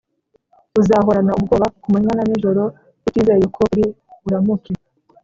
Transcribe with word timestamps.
uzahorana 0.79 1.31
ubwoba 1.39 1.67
ku 1.79 1.87
manywa 1.93 2.13
na 2.17 2.23
nijoro 2.29 2.63
utizeye 3.07 3.45
ko 3.55 3.59
uri 3.67 3.85
buramuke 4.23 4.73